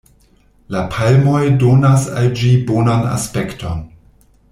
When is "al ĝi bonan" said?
2.21-3.05